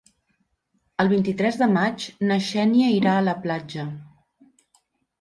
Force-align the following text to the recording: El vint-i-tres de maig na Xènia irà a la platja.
El 1.03 1.11
vint-i-tres 1.11 1.59
de 1.63 1.69
maig 1.75 2.07
na 2.31 2.39
Xènia 2.49 2.91
irà 2.97 3.15
a 3.17 3.23
la 3.31 3.39
platja. 3.47 3.89